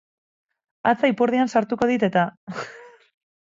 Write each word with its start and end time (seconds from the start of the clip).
Hatza 0.91 1.11
ipurdian 1.13 1.51
sartuko 1.59 1.89
dit-eta. 1.93 2.25